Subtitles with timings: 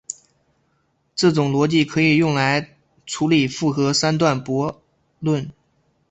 [1.15, 4.77] 这种逻辑可以用来处理复合三段论悖
[5.19, 5.51] 论。